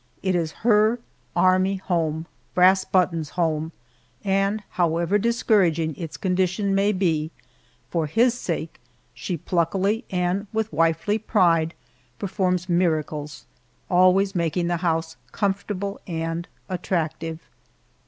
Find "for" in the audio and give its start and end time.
7.91-8.07